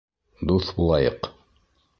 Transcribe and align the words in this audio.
ДУҪ 0.51 0.65
БУЛАЙЫҠ 0.79 1.31